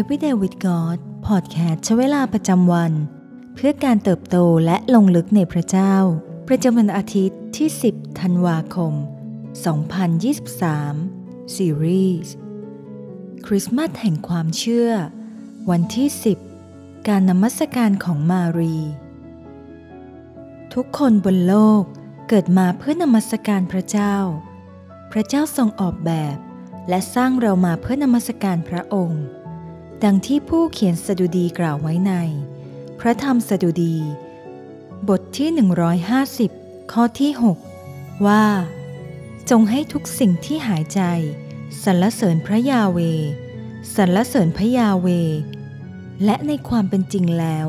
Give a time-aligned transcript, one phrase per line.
[0.00, 2.92] Everyday with God พอดแคสต์ใช้เวลาประจำวัน
[3.54, 5.94] เพื่อการเติบโตและลงลึกในพระเจ้า
[6.48, 8.94] ประจำวันอาทิตย์ที่ 10 ธันวาคม
[9.84, 12.34] 2023 ซีรีส์
[13.46, 14.90] คริสต์มาสแห่งความเชื่อ
[15.70, 16.08] วันที่
[16.58, 18.76] 10 การนมัสการของมารี
[20.74, 21.82] ทุกคนบนโลก
[22.28, 24.14] เกิดมาเพื่อนมัสการพระเจ้า
[25.12, 26.36] พระเจ้าทรงออกแบบ
[26.88, 29.24] และสร้างเรามาเพื่อนมัสการพระองค์
[30.06, 32.12] ดังที่ผู้เขียนสดุดีกล่าวไว้ใน
[33.00, 33.96] พระธรรมสดุดี
[35.08, 35.48] บทที่
[36.16, 37.30] 150 ข้อที่
[37.78, 38.44] 6 ว่า
[39.50, 41.00] จงให้ทุกสิ่งที่หายใจ
[41.84, 42.98] สรรเสริญพระยาเว
[43.94, 45.08] สรรเสริญพระยาเว
[46.24, 47.68] และในความเป็นจริงแล้ว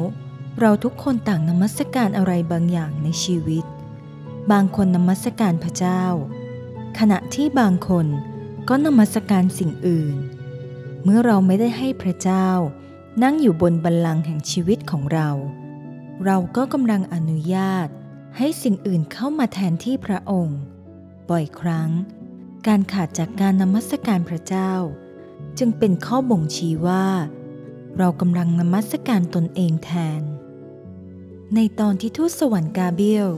[0.60, 3.66] เราทุกคนต่างนมัสการอะไรบางอย่างในชีวิต
[4.52, 6.04] บางคนนมัสการพระเจ้า
[7.00, 8.08] ขณะที่บางคน
[8.70, 10.16] ก็นมัสการสิ่งอื่น
[11.04, 12.48] เมื่อเราไม่ได้ให้พระเจ้า
[13.24, 15.30] นั่งอยู่บนบัลลังก์แห่งชีวิตของเรา
[16.26, 17.88] เราก็กำลังอนุญาต
[18.38, 20.60] ให้สิ่งอื่นเข้ามาแทนที่พระองค์
[21.30, 21.90] บ่อยครั้ง
[22.68, 24.74] การขาดจากการนมัสการพระเจ้า
[25.58, 27.08] จึงเป็นข้อบ่งชี้ว่า
[27.98, 30.22] เรากำลังนมัสการตนเองแทน
[31.56, 33.30] ในตอนที่ทูตสวรรค์กาเบียล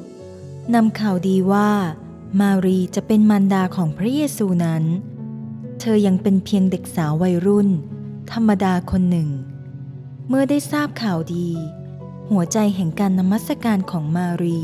[0.74, 1.72] นำข่าวดีว่า
[2.40, 4.84] มารีจะเป็นมารดาของพระเยซูนั้น
[5.86, 7.70] เธอยังเป็นเพียงเด็กสาววัยรุ่น
[8.32, 9.30] ธรรมดาคนหนึ่ง
[10.28, 11.50] เมื่อได้ทราบข่าวดี
[12.32, 14.62] หัวใจแห่งการนมัสการของมารี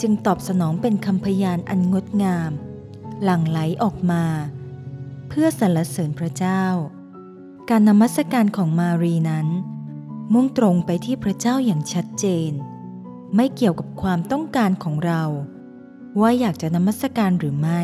[0.00, 2.50] จึงตอบสนองเป็นคำพยานอันงดงาม
[3.22, 4.24] หลั่งไหลออกมา
[5.28, 6.64] เพื่อสรรเสริญพระเจ้า
[7.70, 9.48] การนมัสการของมารีนั้น
[10.32, 12.50] มุ่งตรงไปที่พระเจ้าอย่างชัดเจน
[13.34, 15.22] ไม่เกี่ยวกับความต้องการของเรา
[16.20, 17.82] ว่าอยากจะนมัสการหรือไม่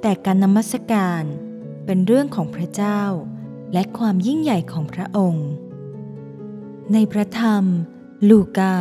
[0.00, 1.24] แต่การนมัสการ
[1.84, 3.02] เป็นเรื่องของพระเจ้า
[3.72, 5.48] และความยิ่งใหญ่ของพระองค์
[6.92, 7.64] ในพระธรรม
[8.30, 8.76] ลูกา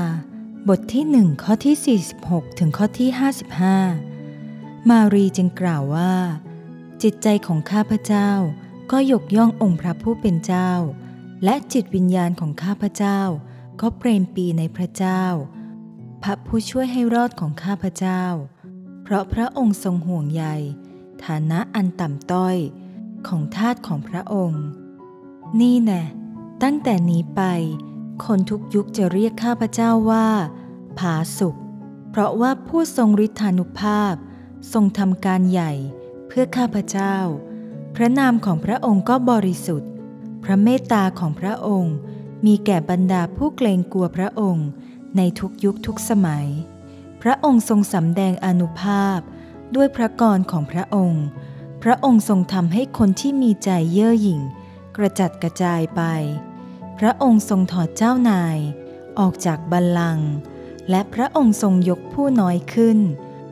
[0.70, 3.10] บทที่หนึ่งข้อที่ 46 ถึงข้อที่
[4.00, 6.14] 55 มารีจึงกล่าวว่า
[7.04, 8.30] จิตใจของข้าพเจ้า
[8.92, 10.72] ก็ยกย่ององค์พระผู้เป็นเจ้า
[11.44, 13.20] และจิตวิญญาณของข้าพเจ้า
[13.82, 15.24] ก็เปรมปีในพระเจ้า
[16.24, 18.24] พระผู้ช่วยให้รอดของข้าพเจ้า
[19.04, 20.46] เพราะพระองค์ทรงห่วงใย
[21.26, 22.58] ฐานะอันต่ำต้อย
[23.28, 24.64] ของทาสของพระองค์
[25.60, 26.04] นี่แน่
[26.64, 27.42] ตั้งแต่นี้ไป
[28.26, 30.28] คนทุกยุคจะเรียกข้าพเจ้าว่า
[31.00, 31.56] ผาสุก
[32.10, 34.14] เพราะว่าผู้ทรงฤทธานุภาพ
[34.74, 35.72] ทรงทำการใหญ่
[36.28, 37.16] เพื่อข้าพเจ้า
[37.96, 39.92] พระนามของพระองค์ก็บริสุทธิ์
[40.44, 41.96] พระเมตตาของพระองค์
[42.46, 44.68] มีแก่บรรดาผู้เกรงกลัวพระองค์
[45.18, 46.48] ในทุกยุคทุกสมัย
[47.22, 49.20] พระองค์ทรงสำแดงอนุภาพ
[49.76, 51.24] ด้วยพระกรของพระองค์
[51.84, 54.42] พระองค์ทรงทำให้คนที่มีใจเย่อหยิ่ง
[54.98, 56.02] กระจัดกระจายไป
[57.00, 58.58] พระองค์ทรงถอดเจ้านาย
[59.20, 60.32] ออกจากบัลลังก์
[60.90, 63.00] และพระองค์ทรงยกผู้น้อยขึ้น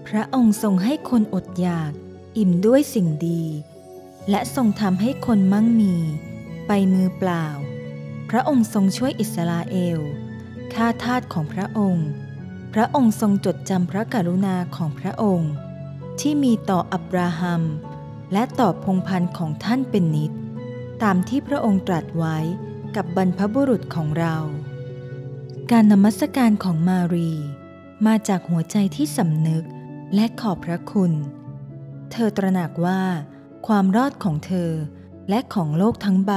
[0.08, 1.92] พระองค์ทรงให้คนอดอยาก
[2.38, 3.44] อิ่มด้วยสิ่งดี
[4.30, 5.96] และทรงทำให้คนมั่งมี
[6.68, 7.46] ไปมือเปล่า
[8.30, 10.00] พระองค์ทรงช่วยอิสราเอล
[10.74, 12.08] ข้าทาสของพระองค์
[12.74, 15.52] พระองค์ทรงจดจำพระกรุณาของพระองค์
[16.20, 17.64] ที่มีต่ออับราฮัม
[18.34, 20.32] และต่อพงพันธ์ของท่านเป็นนิด
[21.04, 22.38] ตามที่พระองค์ตรัสไว้
[22.96, 24.36] กับบรรพบุรุษของเรา
[25.72, 27.32] การนมัสการของมารี
[28.08, 29.64] มาจากหัวใจที่สำนึก
[30.16, 31.14] และขอบพระคุณ
[32.12, 33.02] เธอตระหนักว่า
[33.68, 34.72] ความรอดของเธอ
[35.30, 36.34] และของโลกทั้งใบ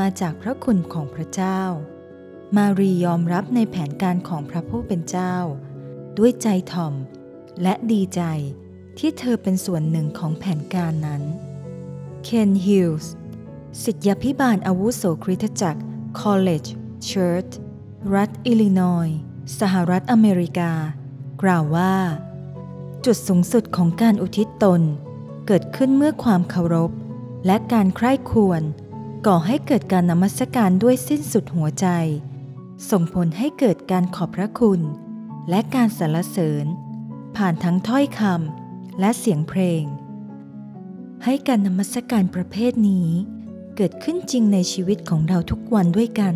[0.00, 1.60] มาจากพระคุณของพระเจ้า
[2.56, 5.34] มารียอมรับในแผนการของพระผู้เป็นเจ้า
[6.18, 6.94] ด้วยใจถ่อม
[7.62, 8.22] และดีใจ
[8.98, 11.22] ที่เธอเป็นส่วนหนึ่งของแผนการนั้น
[12.24, 13.12] เคนฮิลส์
[13.82, 15.82] สิทธยพิบาลอาวุโสคริสตจักร
[16.20, 16.68] College
[17.08, 17.52] Church
[18.14, 19.18] รัฐอิลลินอยส์
[19.60, 20.72] สหรัฐอเมริกา
[21.42, 21.94] กล่าวว่า
[23.04, 24.82] จุดสูงสุดของการอุทิศตน
[25.46, 26.90] เกิดขึ้นเมื่อความเคารพ
[27.46, 28.62] และการใคร่ควร
[29.26, 31.86] ก่อให้เกิดการนมัสการด้วยสิ้นสุดหัวใจ
[32.90, 34.80] ส่งผลให้เกิดการขอบพระคุณ
[35.50, 36.66] และการสรรเสริญ
[37.36, 38.67] ผ่านทั้งถ้อยคำ
[39.00, 39.84] และเสียงเพลง
[41.24, 43.08] ให้การนมัสการประเภทนี้
[43.76, 46.34] เกิดขึ้นจริงในชีวิตของเราทุกวันด้วยกัน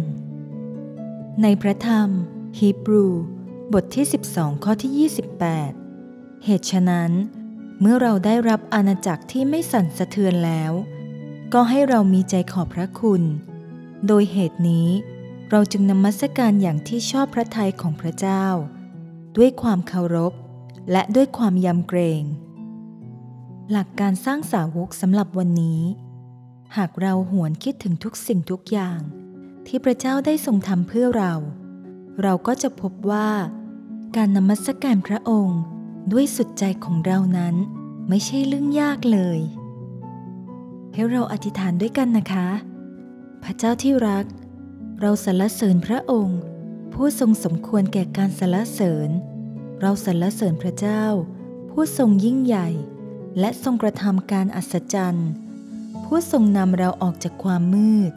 [1.43, 2.09] ในพระธรรม
[2.59, 3.06] ฮีบรู
[3.73, 5.11] บทที่ 12 ข้อที่
[5.67, 7.12] 28 เหตุฉะนั้น
[7.81, 10.73] เมื่อเราได้รับอาณาจักรที่ไม่สั่นสะเทือนแล้ว
[11.55, 13.23] ก็ให้เรามีใจขอบพระคุณ
[14.06, 14.88] โดยเหตุนี้
[15.50, 18.47] เราจึงนมัสการอย่างที่ชอบพระทัยของพระเจ้า
[19.37, 20.32] ด้วยความเคารพ
[20.91, 22.23] และด้วยความยำเกรง
[23.70, 25.81] หลักการสร้างสาวกสำหรับวันนี้
[26.76, 29.00] หากเราหวนคิดถึงทุกสิ่งทุกอย่าง
[29.67, 31.35] ที่พระเจ้าได้ทรงทำเพื่อเรา
[32.23, 33.31] เราก็จะพบว่า
[34.17, 35.61] การนมัสการพระองค์
[36.12, 37.55] ด้วยสุดใจของเรานั้น
[38.09, 39.41] ไม่ใช่เรื่องยากเลย
[40.93, 42.49] ให้เราอธิษฐานด้วยกันนะคะ
[43.43, 44.26] พระเจ้าที่รัก
[45.00, 46.41] เราสรรเสริญพระองค์
[46.93, 49.11] ผู้ทรงสมควรแก่การสรรเสริญ
[49.81, 51.05] เราสรรเสริญพระเจ้า
[51.70, 52.69] ผู้ทรงยิ่งใหญ่
[53.38, 55.31] และทรงกระทำการอัศจรรย์
[56.05, 58.12] ผู้ทรงนำเราออกจากความมืด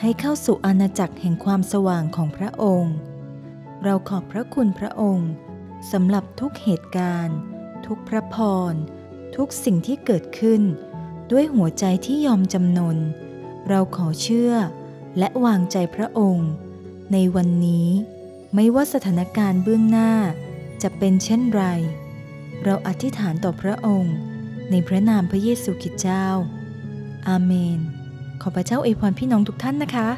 [0.00, 2.94] ให้เข้าสู่อาณาจักรแห่งความสว่างของพระองค์
[3.84, 5.30] เราขอบพระคุณพระองค์
[5.92, 7.36] สำหรับทุกเหตุการณ์
[7.86, 8.36] ทุกพระพ
[8.72, 8.74] ร
[9.36, 10.62] ทุกสิ่งที่เกิดขึ้น
[11.30, 12.96] ด้วยหัวใจที่ยอมจำนน
[13.68, 14.52] เราขอเชื่อ
[15.18, 16.48] และวางใจพระองค์
[17.12, 17.88] ในวันนี้
[18.54, 20.12] ไม่ว่าสถานการณ์เบื้องหน้า
[20.82, 21.64] จะเป็นเช่นไร
[22.64, 24.14] เราอธิษฐานต่อพระองค์
[24.70, 26.24] ในพระนามพระเยซูคริสต์เจ้า
[27.28, 27.80] อาเมน
[28.42, 30.08] ขอพระเจ้าอวยพรพี่น้องทุกท่านนะคะ